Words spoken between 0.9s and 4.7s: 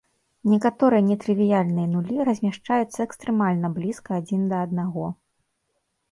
нетрывіяльныя нулі размяшчаюцца экстрэмальна блізка адзін да